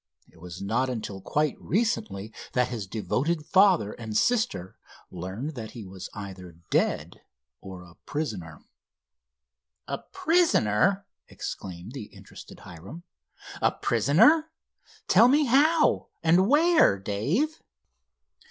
[0.31, 4.75] It was not until quite recently that his devoted father and sister
[5.11, 7.21] learned that he was either dead
[7.59, 8.63] or a prisoner."
[9.87, 13.03] "A prisoner?" exclaimed the interested Hiram.
[13.61, 14.49] "A prisoner?
[15.07, 17.61] Tell me how and where, Dave?"